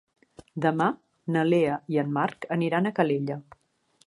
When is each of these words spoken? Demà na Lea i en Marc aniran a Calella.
Demà 0.65 0.87
na 1.35 1.43
Lea 1.51 1.77
i 1.97 2.01
en 2.05 2.11
Marc 2.19 2.49
aniran 2.57 2.89
a 2.93 2.97
Calella. 3.03 3.43